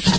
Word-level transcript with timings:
Radio 0.00 0.16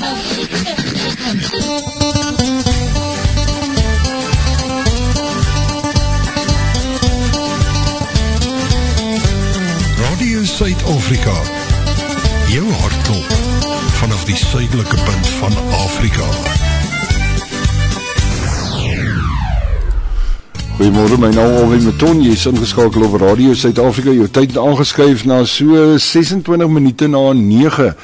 Suid-Afrika. 10.43 11.33
Jou 12.47 12.71
hartklop 12.71 13.25
vanaf 13.97 14.23
die 14.25 14.35
suidelike 14.35 14.95
punt 14.95 15.27
van 15.39 15.51
Afrika. 15.71 16.29
Goeiemôre, 20.77 21.17
my 21.17 21.33
naam 21.33 21.57
Alwyn 21.57 21.83
Meton. 21.89 22.21
Jy 22.21 22.37
is 22.37 22.45
ingeskakel 22.45 23.09
op 23.09 23.17
Radio 23.21 23.57
Suid-Afrika. 23.57 24.13
Jou 24.13 24.29
tyd 24.29 24.57
aangeskuif 24.57 25.25
na 25.25 25.41
so 25.45 25.97
26 25.97 26.69
minute 26.69 27.07
na 27.09 27.33
9. 27.33 27.95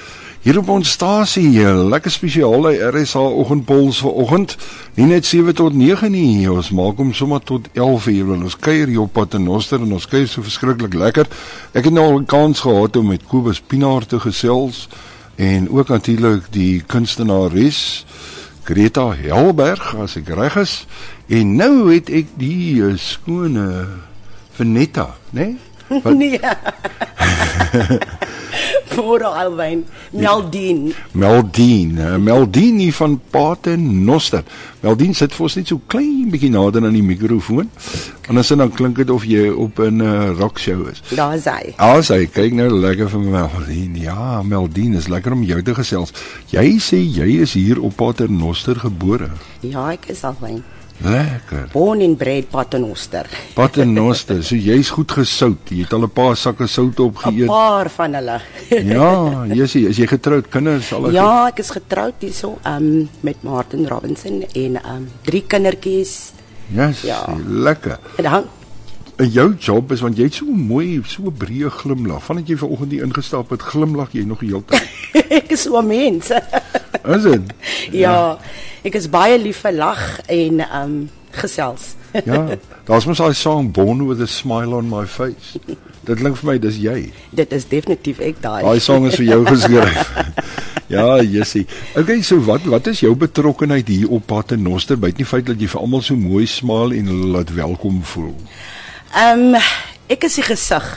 Hier 0.47 0.61
op 0.61 0.69
ons 0.71 0.87
stasie, 0.95 1.59
lekker 1.91 2.11
spesiale 2.13 2.69
RSA 2.87 3.19
oggendpols 3.19 3.97
vir 3.99 4.13
oggend. 4.21 4.53
Nie 4.95 5.09
net 5.09 5.25
7 5.27 5.51
tot 5.59 5.73
9 5.75 6.07
nie, 6.13 6.45
ons 6.47 6.69
maak 6.71 7.01
hom 7.03 7.09
sommer 7.11 7.41
tot 7.43 7.65
11 7.75 8.05
uur. 8.13 8.29
Ons 8.37 8.55
kuier 8.55 8.87
hier 8.87 9.01
op 9.03 9.11
Paternoster 9.11 9.83
en 9.83 9.91
ons 9.97 10.07
kuier 10.07 10.29
so 10.31 10.45
verskriklik 10.45 10.95
lekker. 10.95 11.27
Ek 11.75 11.89
het 11.89 11.93
nou 11.93 12.05
al 12.13 12.19
'n 12.21 12.25
kans 12.31 12.63
gehad 12.63 12.95
om 12.95 13.07
met 13.11 13.27
Kobus 13.27 13.59
Pinaar 13.59 14.05
te 14.07 14.19
gesels 14.23 14.87
en 15.35 15.67
ook 15.69 15.89
natuurlik 15.91 16.47
die 16.51 16.79
kunstenares 16.79 18.05
Greta 18.63 19.11
Helberg 19.19 19.95
as 19.99 20.15
ek 20.15 20.29
reg 20.29 20.55
is. 20.55 20.87
En 21.27 21.55
nou 21.55 21.91
het 21.93 22.09
ek 22.09 22.25
die 22.39 22.79
uh, 22.79 22.95
skone 22.95 23.87
Venetta, 24.55 25.15
né? 25.31 25.57
Nee? 25.89 26.01
Wat- 26.03 26.15
Nee. 26.15 26.39
Voor 28.87 29.23
alwyn 29.23 29.85
Meldien. 30.11 30.93
Meldien, 31.11 31.97
uh, 31.97 32.15
Meldien 32.15 32.77
hier 32.77 32.93
van 32.93 33.21
Paternoster. 33.29 34.43
Meldien 34.79 35.13
sit 35.15 35.33
vir 35.35 35.47
ons 35.47 35.57
net 35.59 35.67
so 35.67 35.81
klein 35.91 36.29
bietjie 36.31 36.51
nader 36.53 36.85
aan 36.87 36.95
die 36.95 37.03
mikrofoon. 37.03 37.69
Anders 38.27 38.51
dan 38.53 38.71
klink 38.71 38.99
dit 39.01 39.09
of 39.09 39.25
jy 39.27 39.47
op 39.49 39.79
'n 39.79 40.01
uh, 40.01 40.29
rock 40.39 40.59
show 40.59 40.87
is. 40.87 41.01
Daar 41.15 41.35
is 41.35 41.45
hy. 41.45 41.73
As 41.77 42.07
hy 42.07 42.25
kyk 42.25 42.53
nou 42.53 42.69
lekker 42.69 43.09
vir 43.09 43.19
Meldien. 43.19 43.95
Ja, 43.95 44.41
Meldien 44.43 44.93
is 44.93 45.07
lekker 45.07 45.31
om 45.31 45.43
jou 45.43 45.61
te 45.61 45.75
gesels. 45.75 46.13
Jy 46.49 46.79
sê 46.79 46.97
jy 46.97 47.41
is 47.41 47.53
hier 47.53 47.81
op 47.81 47.95
Paternoster 47.95 48.75
gebore. 48.75 49.29
Ja, 49.59 49.91
ek 49.91 50.07
is 50.07 50.23
alwyn. 50.23 50.63
Lekker. 51.03 51.69
Born 51.73 52.01
and 52.01 52.17
bred 52.17 52.49
Paternoster. 52.49 53.27
Paternoster, 53.59 54.41
so 54.43 54.55
jy's 54.55 54.89
goed 54.89 55.11
gesout. 55.13 55.69
Jy 55.69 55.83
het 55.85 55.93
al 55.93 56.03
'n 56.07 56.09
paar 56.09 56.35
sakke 56.35 56.67
sout 56.67 56.97
'n 56.99 57.03
opgeëet. 57.11 57.45
Paar 57.47 57.89
van 57.89 58.13
hulle. 58.13 58.39
Ja, 58.95 59.45
jy's 59.45 59.75
is 59.75 59.97
jy 59.97 60.07
getroud, 60.07 60.49
kinders 60.49 60.91
al? 60.93 61.11
Ja, 61.11 61.47
ek 61.47 61.59
is 61.59 61.69
getroud 61.69 62.15
hierso 62.19 62.57
um 62.65 63.09
met 63.21 63.43
Martin 63.43 63.87
Robinson 63.87 64.43
en 64.53 64.79
um 64.85 65.09
drie 65.23 65.43
kindertjies. 65.47 66.31
Yes, 66.73 67.01
Ja. 67.01 67.25
lekker. 67.47 67.99
En 68.17 68.23
dan 68.23 68.43
En 69.17 69.29
jou 69.33 69.55
job 69.57 69.91
is 69.91 70.01
want 70.01 70.17
jy 70.17 70.23
het 70.23 70.33
so 70.33 70.45
mooi, 70.45 71.01
so 71.05 71.23
'n 71.25 71.33
breë 71.33 71.69
glimlag. 71.69 72.21
Vandat 72.23 72.47
jy 72.47 72.55
vanoggend 72.57 72.91
hier 72.91 73.03
ingestap 73.03 73.49
het, 73.49 73.61
glimlag 73.61 74.11
jy 74.13 74.23
nog 74.25 74.39
die 74.39 74.49
hele 74.49 74.63
tyd. 74.65 74.89
ek 75.41 75.51
is 75.51 75.61
so 75.61 75.77
'n 75.79 75.87
mens. 75.87 76.29
Is 77.05 77.23
dit? 77.23 77.41
ja, 77.91 78.37
ek 78.87 78.95
is 78.95 79.09
baie 79.11 79.37
lief 79.41 79.63
vir 79.65 79.75
lag 79.75 80.03
en 80.31 80.61
um 80.81 80.97
gesels. 81.37 81.93
Ja. 82.25 82.39
Daar's 82.87 83.05
mos 83.05 83.19
daai 83.19 83.35
song 83.35 83.67
Born 83.75 84.05
with 84.07 84.21
a 84.23 84.27
Smile 84.31 84.73
on 84.77 84.87
My 84.89 85.03
Face. 85.05 85.59
Dit 86.07 86.21
klink 86.21 86.39
vir 86.39 86.47
my 86.47 86.55
dis 86.63 86.77
jy. 86.81 87.11
Dit 87.35 87.51
is 87.53 87.67
definitief 87.67 88.21
ek 88.23 88.39
daai. 88.41 88.61
Daai 88.63 88.79
song 88.81 89.09
is 89.09 89.17
vir 89.19 89.27
jou 89.27 89.41
geskryf. 89.45 90.13
ja, 90.95 91.03
Jessie. 91.19 91.65
Okay, 91.99 92.21
so 92.23 92.39
wat 92.47 92.65
wat 92.71 92.87
is 92.93 93.03
jou 93.03 93.11
betrokkeheid 93.19 93.91
hier 93.91 94.13
op 94.15 94.23
Paternoster 94.31 94.97
buite 94.97 95.19
die 95.19 95.27
feit 95.27 95.49
dat 95.51 95.59
jy 95.61 95.67
vir 95.73 95.83
almal 95.83 96.05
so 96.05 96.15
mooi 96.17 96.45
smaal 96.47 96.95
en 96.95 97.11
hulle 97.11 97.33
laat 97.35 97.51
welkom 97.57 97.99
voel? 98.15 98.33
Um 99.19 99.59
ek 100.07 100.29
is 100.29 100.39
die 100.39 100.47
gesig 100.47 100.87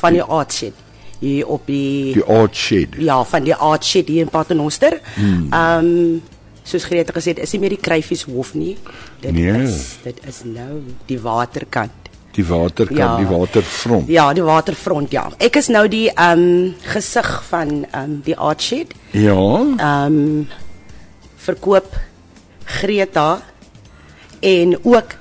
van 0.00 0.16
die 0.16 0.24
art 0.24 0.56
shed 0.56 0.84
hier 1.18 1.48
op 1.50 1.66
die, 1.66 2.14
Die 2.14 2.24
Art 2.24 2.54
Shed. 2.56 2.94
ja, 3.02 3.16
van 3.26 3.42
die 3.44 3.54
art 3.54 3.84
shed 3.84 4.08
hier 4.08 4.22
in 4.22 4.32
Paternoster. 4.32 5.00
Hmm. 5.18 5.48
Um 5.52 6.22
soos 6.68 6.84
Greta 6.84 7.14
gesê 7.16 7.32
het, 7.34 7.40
is 7.44 7.52
nie 7.54 7.60
meer 7.62 7.74
die 7.76 7.80
Kruifies 7.82 8.26
hof 8.28 8.52
nie. 8.54 8.76
Dit 9.22 9.32
Nee. 9.32 9.62
is 9.64 9.96
dit 10.04 10.18
is 10.28 10.42
nou 10.44 10.82
die 11.08 11.18
waterkant. 11.24 11.92
Die 12.36 12.44
waterkant, 12.46 12.98
Ja. 12.98 13.16
die 13.16 13.26
waterfront. 13.26 14.08
Ja, 14.08 14.32
die 14.36 14.42
waterfront 14.44 15.10
ja. 15.12 15.24
Ek 15.40 15.56
is 15.56 15.68
nou 15.68 15.88
die 15.88 16.10
um 16.14 16.74
gesig 16.92 17.30
van 17.48 17.86
um 17.94 18.20
die 18.24 18.36
art 18.36 18.62
shed. 18.62 18.92
Ja. 19.12 19.34
um 20.06 20.46
verkoop 21.38 21.96
Greta 22.64 23.40
en 24.40 24.76
ook 24.84 25.14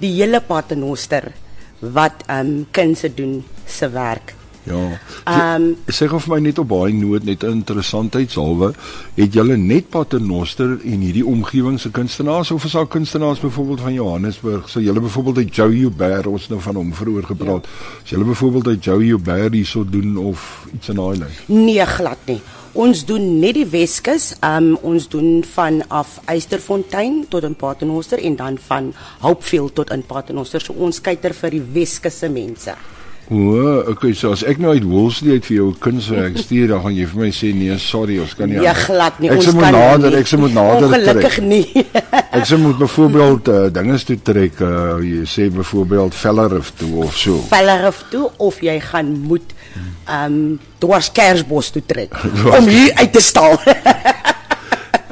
die 0.00 0.10
hele 0.22 0.40
Paternoster 0.40 1.32
wat 1.80 2.24
um 2.30 2.66
kindse 2.72 3.10
doen 3.14 3.44
se 3.66 3.88
werk. 3.90 4.34
Ja. 4.64 4.98
Ehm, 5.24 5.74
sê 5.92 6.08
gou 6.08 6.18
vir 6.20 6.34
my 6.34 6.40
net 6.40 6.58
op 6.58 6.68
baie 6.68 6.92
noot 6.96 7.24
net 7.24 7.44
'n 7.44 7.60
interessantheidshalwe, 7.60 8.72
het 9.14 9.32
julle 9.32 9.56
net 9.56 9.88
Paternoster 9.88 10.78
en 10.84 11.00
hierdie 11.00 11.26
omgewing 11.26 11.80
se 11.80 11.90
kunstenaars 11.90 12.50
of 12.50 12.64
is 12.64 12.72
daar 12.72 12.86
kunstenaars 12.86 13.40
byvoorbeeld 13.40 13.80
van 13.80 13.92
Johannesburg? 13.92 14.68
So 14.68 14.80
julle 14.80 15.00
byvoorbeeld 15.00 15.36
uit 15.36 15.54
Joe 15.54 15.78
Joubert, 15.78 16.26
ons 16.26 16.48
nou 16.48 16.60
van 16.60 16.74
hom 16.74 16.94
vroeër 16.94 17.24
gepraat. 17.24 17.64
Ja. 17.64 18.00
As 18.02 18.10
julle 18.10 18.24
byvoorbeeld 18.24 18.66
uit 18.66 18.84
Joe 18.84 19.06
Joubert 19.06 19.52
hierso 19.52 19.84
doen 19.84 20.16
of 20.16 20.66
iets 20.74 20.88
in 20.88 20.96
daai 20.96 21.18
lyn. 21.18 21.34
Nee, 21.46 21.86
glad 21.86 22.18
nie. 22.26 22.40
Ons 22.72 23.04
doen 23.04 23.38
net 23.38 23.54
die 23.54 23.66
Weskus. 23.66 24.32
Um 24.42 24.72
ons 24.82 25.08
doen 25.08 25.44
van 25.44 25.88
af 25.88 26.20
Eysterfontein 26.24 27.26
tot 27.28 27.42
in 27.42 27.54
Paternoster 27.54 28.18
en 28.18 28.36
dan 28.36 28.58
van 28.58 28.94
Hopefield 29.20 29.74
tot 29.74 29.90
in 29.90 30.02
Paternoster. 30.02 30.60
So 30.60 30.72
ons 30.72 31.00
kyker 31.00 31.34
vir 31.34 31.50
die 31.50 31.62
Weskus 31.72 32.18
se 32.18 32.28
mense. 32.28 32.74
O, 33.30 33.80
okay, 33.88 34.12
so 34.12 34.32
as 34.36 34.42
ek 34.44 34.58
nou 34.60 34.74
uit 34.76 34.84
Woolsley 34.84 35.38
uit 35.38 35.46
vir 35.46 35.56
jou 35.56 35.68
'n 35.70 35.78
kunswerk 35.80 36.36
stuur, 36.36 36.68
dan 36.68 36.82
gaan 36.82 36.94
jy 36.94 37.06
vir 37.06 37.20
my 37.22 37.30
sê 37.32 37.54
nee, 37.54 37.78
sorry, 37.78 38.18
ons 38.20 38.34
kan 38.34 38.48
nie. 38.48 38.60
Ja, 38.60 38.74
glad 38.74 39.18
nie. 39.20 39.30
Ek 39.30 39.36
ons 39.38 39.46
moet 39.52 39.62
kan 39.64 39.72
nader, 39.72 40.10
nie. 40.10 40.18
ek 40.20 40.32
moet 40.36 40.52
nader 40.54 40.84
Ongelukkig 40.88 41.34
trek. 41.34 41.44
nie. 41.44 41.86
Ek 42.34 42.50
moet 42.58 42.78
byvoorbeeld 42.78 43.48
uh, 43.48 43.68
dinge 43.72 43.98
toe 44.04 44.16
trek, 44.22 44.60
uh, 44.60 44.98
jy 45.00 45.22
sê 45.24 45.48
byvoorbeeld 45.54 46.14
Vellerif 46.14 46.72
toe 46.76 47.04
of 47.04 47.16
so. 47.16 47.38
Vellerif 47.48 48.04
toe 48.10 48.30
of 48.36 48.60
jy 48.60 48.80
gaan 48.80 49.12
moet 49.22 49.54
um 50.10 50.58
dwars 50.78 51.12
Kersbos 51.12 51.70
toe 51.70 51.82
trek 51.86 52.12
om 52.58 52.66
hier 52.68 52.92
uit 52.94 53.12
te 53.12 53.20
stal. 53.20 53.56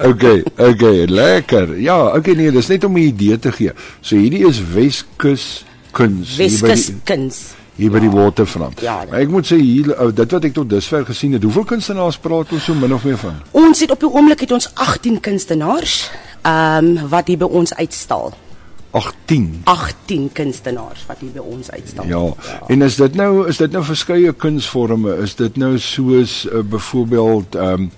Okay, 0.02 0.42
okay, 0.58 1.04
lekker. 1.06 1.76
Ja, 1.78 2.16
okay 2.16 2.34
nee, 2.34 2.50
dis 2.50 2.66
net 2.66 2.84
om 2.84 2.96
'n 2.96 3.06
idee 3.12 3.38
te 3.38 3.52
gee. 3.52 3.70
So 4.00 4.16
hierdie 4.16 4.42
is 4.48 4.58
Weskus 4.74 5.64
kuns 5.92 6.36
Weskus 6.36 6.86
die- 6.86 6.96
kuns. 7.04 7.54
Hier 7.76 7.90
by 7.92 8.02
die 8.04 8.10
waterfront. 8.12 8.80
Ja. 8.84 9.00
Maar 9.08 9.24
ek 9.24 9.32
moet 9.32 9.48
sê 9.48 9.58
hier 9.60 9.92
ou, 9.96 10.10
dit 10.12 10.36
wat 10.36 10.44
ek 10.48 10.54
tot 10.56 10.68
dusver 10.70 11.06
gesien 11.08 11.36
het, 11.36 11.44
hoeveel 11.46 11.64
kunstenaars 11.74 12.20
praat 12.22 12.52
ons 12.52 12.68
so 12.68 12.76
min 12.76 12.94
of 12.94 13.06
meer 13.08 13.18
van? 13.20 13.40
Ons 13.56 13.80
het 13.84 13.94
op 13.94 14.02
die 14.02 14.10
oomblik 14.10 14.44
het 14.44 14.52
ons 14.52 14.68
18 14.74 15.20
kunstenaars 15.24 15.98
um 16.48 16.94
wat 17.12 17.30
hier 17.32 17.40
by 17.40 17.48
ons 17.48 17.74
uitstal. 17.78 18.34
18. 18.92 19.62
18 19.72 20.28
kunstenaars 20.36 21.06
wat 21.08 21.22
hier 21.24 21.32
by 21.32 21.44
ons 21.54 21.70
uitstal. 21.72 22.08
Ja. 22.10 22.22
En 22.68 22.84
is 22.84 22.98
dit 23.00 23.16
nou 23.16 23.48
is 23.48 23.60
dit 23.62 23.72
nou 23.72 23.84
verskeie 23.88 24.32
kunsvorme? 24.36 25.16
Is 25.24 25.38
dit 25.40 25.56
nou 25.56 25.78
soos 25.80 26.42
uh, 26.50 26.60
byvoorbeeld 26.60 27.56
ehm 27.56 27.88
um, 27.88 27.90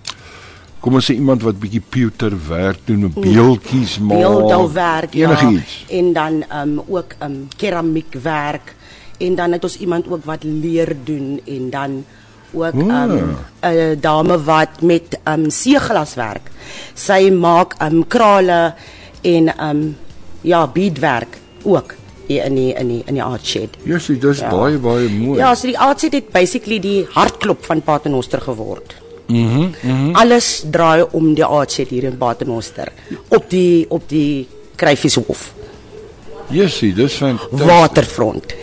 kom 0.85 0.99
ons 0.99 1.07
sê 1.09 1.15
iemand 1.17 1.41
wat 1.41 1.57
bietjie 1.57 1.81
pewter 1.81 2.35
werk 2.45 2.83
doen, 2.85 3.07
beeldjies 3.15 3.97
maak, 4.05 4.19
beeldhouwerk 4.21 5.15
ja 5.17 5.31
enigiets. 5.33 5.79
en 5.89 6.13
dan 6.13 6.43
um 6.53 6.75
ook 6.85 7.15
um 7.25 7.39
keramiekwerk 7.57 8.75
en 9.19 9.35
dan 9.35 9.53
het 9.53 9.65
ons 9.65 9.77
iemand 9.79 10.09
ook 10.09 10.25
wat 10.25 10.43
leer 10.43 10.97
doen 11.05 11.41
en 11.47 11.71
dan 11.71 12.05
ook 12.55 12.73
um 12.75 12.91
Ah. 12.91 13.71
'n 13.71 13.99
dame 14.01 14.43
wat 14.45 14.83
met 14.83 15.19
um 15.29 15.51
seeglas 15.51 16.15
werk. 16.15 16.51
Sy 16.95 17.31
maak 17.31 17.75
um 17.83 18.07
krale 18.07 18.75
en 19.23 19.65
um 19.69 19.97
ja 20.41 20.67
beadwerk 20.67 21.39
ook 21.65 21.95
hier 22.27 22.45
in 22.45 22.55
die 22.55 22.73
in 22.75 22.89
die 22.89 23.03
in 23.07 23.15
die 23.15 23.23
art 23.23 23.45
shed. 23.47 23.69
Jessie, 23.85 24.19
dis 24.19 24.39
Ja. 24.39 24.49
baie 24.51 24.79
baie 24.79 25.09
mooi. 25.09 25.39
Ja, 25.39 25.55
so 25.55 25.67
die 25.67 25.79
art 25.79 26.01
shed 26.01 26.13
het 26.13 26.31
basically 26.31 26.79
die 26.81 27.07
hartklop 27.11 27.65
van 27.65 27.83
Paternoster 27.83 28.41
geword. 28.41 28.95
Mhm. 29.27 29.59
Mm 29.61 29.71
Mm 29.83 30.15
Alles 30.15 30.65
draai 30.71 31.05
om 31.11 31.35
die 31.35 31.45
art 31.45 31.73
shed 31.73 31.89
hier 31.89 32.05
in 32.05 32.17
Paternoster 32.19 32.89
op 33.29 33.51
die 33.51 33.87
op 33.89 34.09
die 34.09 34.47
Kruifieshof. 34.77 35.53
Jessie, 36.53 36.93
dis 36.95 37.15
fantasties. 37.17 37.67
Waterfront. 37.67 38.55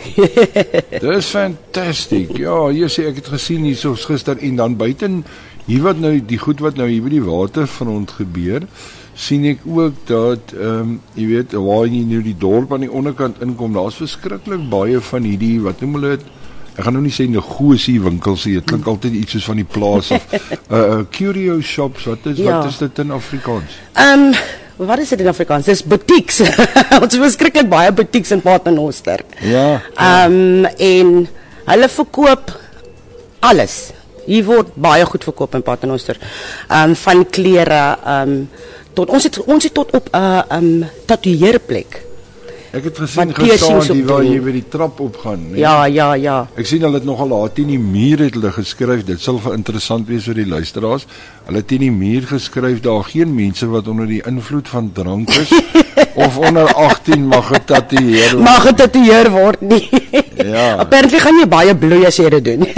Dis 1.02 1.30
fantasties. 1.34 2.34
Ja, 2.38 2.56
sê 2.88 3.08
ek 3.10 3.22
het 3.22 3.30
gesien 3.34 3.64
hierso 3.66 3.96
gister 3.98 4.38
en 4.38 4.60
dan 4.60 4.76
buiten 4.80 5.22
hier 5.66 5.82
wat 5.86 5.98
nou 6.02 6.14
die 6.18 6.38
goed 6.42 6.62
wat 6.62 6.78
nou 6.78 6.88
hier 6.90 7.02
by 7.04 7.12
die 7.12 7.24
waterfront 7.24 8.14
gebeur, 8.18 8.66
sien 9.14 9.44
ek 9.50 9.66
ook 9.68 9.98
dat 10.08 10.54
ehm 10.56 10.78
um, 10.82 10.94
jy 11.18 11.26
weet 11.34 11.56
waar 11.58 11.88
jy 11.90 12.04
nou 12.08 12.22
die 12.24 12.36
dorp 12.38 12.72
aan 12.72 12.86
die 12.86 12.92
onderkant 12.92 13.42
inkom, 13.44 13.74
daar's 13.76 14.00
verskriklik 14.00 14.64
baie 14.72 15.02
van 15.12 15.28
hierdie 15.28 15.58
wat 15.62 15.82
noem 15.84 15.98
hulle 15.98 16.16
dit 16.16 16.30
ek 16.72 16.86
gaan 16.86 16.96
nou 16.96 17.02
nie 17.04 17.12
sê 17.12 17.26
negosie 17.28 17.98
winkels 18.00 18.46
nie. 18.48 18.56
Dit 18.56 18.70
klink 18.70 18.86
altyd 18.88 19.16
iets 19.18 19.36
soos 19.36 19.48
van 19.50 19.60
die 19.60 19.68
plaas 19.68 20.08
of 20.16 20.32
uh, 20.32 20.40
uh 20.78 21.00
curio 21.12 21.60
shops. 21.60 22.08
Wat 22.08 22.26
is 22.32 22.40
Ja. 22.40 22.58
wat 22.58 22.70
is 22.70 22.78
dit 22.80 22.98
in 23.04 23.12
Afrikaans? 23.12 23.78
Ehm 23.92 24.28
um, 24.32 24.34
wat 24.76 24.98
is 24.98 25.12
dit 25.12 25.20
in 25.20 25.28
Afrikaans? 25.28 25.68
Dis 25.68 25.84
boutiques. 25.84 26.40
Ons 27.02 27.12
het 27.12 27.20
verskriklik 27.20 27.68
baie 27.70 27.92
boutiques 27.92 28.32
in 28.34 28.42
Paternoster. 28.44 29.24
Ja. 29.40 29.80
Ehm 29.94 30.36
um, 30.38 30.68
en 30.76 31.28
hulle 31.64 31.88
verkoop 31.88 32.52
alles. 33.40 33.92
Hier 34.26 34.44
word 34.46 34.74
baie 34.74 35.04
goed 35.06 35.24
verkoop 35.24 35.54
in 35.58 35.66
Paternoster. 35.66 36.18
Ehm 36.68 36.94
um, 36.94 36.96
van 37.04 37.26
klere 37.30 37.82
ehm 38.04 38.36
um, 38.36 38.48
tot 38.92 39.08
ons 39.08 39.24
het 39.24 39.38
ons 39.48 39.64
het 39.64 39.74
tot 39.74 39.92
op 39.96 40.08
'n 40.12 40.16
uh, 40.16 40.42
ehm 40.48 40.64
um, 40.64 40.88
tatoeëerplek. 41.06 42.11
Ek 42.72 42.86
het 42.88 42.98
gesien 43.02 43.34
gestaan 43.36 43.82
die 43.84 44.04
waar 44.08 44.22
jy 44.24 44.38
by 44.40 44.52
die 44.54 44.64
trap 44.72 45.00
opgaan, 45.04 45.42
nee. 45.50 45.60
Ja, 45.60 45.84
ja, 45.92 46.14
ja. 46.16 46.36
Ek 46.56 46.64
sien 46.70 46.80
hulle 46.80 47.02
het 47.02 47.04
nogal 47.04 47.28
laat 47.28 47.58
in 47.60 47.68
die 47.68 47.80
muur 47.80 48.22
het 48.24 48.38
hulle 48.38 48.52
geskryf. 48.56 49.02
Dit 49.04 49.20
sal 49.20 49.36
vir 49.44 49.58
interessant 49.58 50.08
wees 50.08 50.24
vir 50.30 50.40
die 50.40 50.46
luisteraars. 50.48 51.04
Hulle 51.50 51.60
het 51.60 51.74
in 51.76 51.84
die 51.84 51.92
muur 51.92 52.24
geskryf 52.30 52.80
daar 52.80 53.04
geen 53.10 53.34
mense 53.36 53.68
wat 53.68 53.90
onder 53.92 54.08
die 54.08 54.22
invloed 54.24 54.72
van 54.72 54.88
drank 54.96 55.28
is 55.36 55.52
of 56.24 56.38
onder 56.40 56.72
18 56.72 57.26
mag 57.28 57.52
getatoeëer 57.52 58.38
word. 58.38 58.46
Mag 58.48 58.64
getatoeëer 58.70 59.30
word 59.36 59.60
nie. 59.60 59.84
Ja. 60.44 60.76
Apparently 60.84 61.18
gaan 61.18 61.38
jy 61.38 61.46
baie 61.48 61.74
bloei 61.76 62.04
as 62.06 62.16
jy 62.16 62.28
dit 62.38 62.44
doen. 62.44 62.66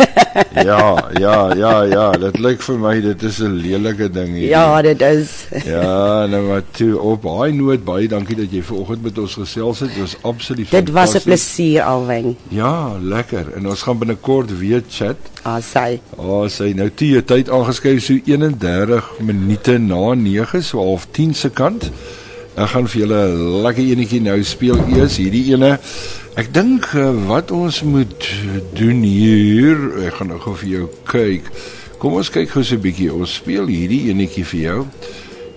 Ja, 0.55 1.11
ja, 1.19 1.55
ja, 1.55 1.82
ja, 1.87 2.05
dit 2.19 2.38
lyk 2.43 2.62
vir 2.62 2.78
my 2.78 2.94
dit 3.02 3.22
is 3.22 3.38
'n 3.43 3.55
lelike 3.62 4.08
ding 4.11 4.34
hier. 4.34 4.49
ja, 4.49 4.82
dit 4.82 5.00
is. 5.02 5.46
Ja, 5.75 6.26
nou 6.26 6.43
maar 6.49 6.62
toe 6.70 6.99
op 6.99 7.22
daai 7.22 7.52
noot 7.52 7.84
baie 7.84 8.08
dankie 8.08 8.37
dat 8.37 8.50
jy 8.50 8.62
vanoggend 8.62 9.02
met 9.02 9.19
ons 9.19 9.34
gesels 9.34 9.81
het. 9.81 9.88
Dit 9.94 10.00
was 10.00 10.16
absoluut 10.22 10.70
Dit 10.70 10.90
was 10.90 11.14
'n 11.14 11.22
plesier 11.22 11.82
alwen. 11.82 12.37
Ja, 12.49 12.99
lekker. 12.99 13.52
En 13.56 13.69
ons 13.69 13.82
gaan 13.82 13.99
binnekort 13.99 14.58
weer 14.58 14.82
chat. 14.88 15.16
Asai. 15.43 16.00
Ah, 16.19 16.25
oh, 16.25 16.49
sy 16.49 16.72
nou 16.75 16.90
toe 16.90 17.08
jy 17.08 17.22
tyd 17.22 17.50
aangeskryf 17.50 18.02
so 18.02 18.14
31 18.25 19.11
minute 19.20 19.78
na 19.78 20.14
9 20.14 20.62
so 20.62 20.78
half 20.78 21.06
10 21.11 21.34
se 21.34 21.50
kant. 21.50 21.90
Ek 22.55 22.69
gaan 22.71 22.87
vir 22.87 23.01
julle 23.01 23.21
'n 23.35 23.62
lekker 23.67 23.83
enetjie 23.83 24.21
nou 24.23 24.39
speel 24.47 24.79
eers 24.95 25.17
hierdie 25.19 25.56
ene. 25.56 25.75
Ek 26.39 26.53
dink 26.55 26.87
uh, 26.95 27.11
wat 27.27 27.51
ons 27.51 27.83
moet 27.83 28.29
doen 28.79 29.03
hier, 29.03 30.06
ek 30.06 30.15
gaan 30.21 30.31
nou 30.31 30.39
gou 30.39 30.55
vir 30.62 30.69
jou 30.69 30.87
kyk. 31.11 31.51
Kom 31.99 32.15
ons 32.15 32.31
kyk 32.31 32.55
gou 32.55 32.62
so 32.62 32.77
'n 32.77 32.85
bietjie. 32.87 33.11
Ons 33.11 33.35
speel 33.43 33.67
hierdie 33.67 34.06
enetjie 34.15 34.45
vir 34.45 34.61
jou. 34.61 34.87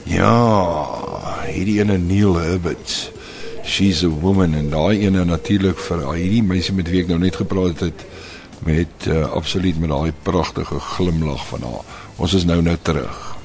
Ja, 0.10 0.34
hierdie 1.46 1.78
ene 1.86 2.00
Neil 2.02 2.34
Herbert. 2.34 3.12
She's 3.64 4.04
a 4.04 4.10
woman 4.10 4.56
en 4.56 4.70
daai 4.74 5.06
ene 5.06 5.26
natuurlik 5.26 5.78
vir 5.78 6.02
hierdie 6.16 6.42
meisie 6.42 6.74
met 6.74 6.90
wie 6.90 7.02
ek 7.06 7.14
nou 7.14 7.20
net 7.20 7.36
gepraat 7.36 7.80
het 7.80 8.06
met 8.66 9.06
uh, 9.06 9.30
absoluut 9.38 9.78
met 9.78 9.90
daai 9.90 10.12
pragtige 10.24 10.80
glimlag 10.80 11.46
van 11.48 11.62
haar. 11.62 11.86
Ons 12.18 12.34
is 12.34 12.46
nou 12.46 12.62
nou 12.62 12.78
terug. 12.82 13.37